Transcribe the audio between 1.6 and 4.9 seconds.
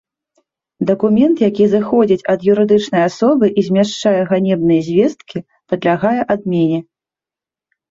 зыходзіць ад юрыдычнай асобы і змяшчае ганебныя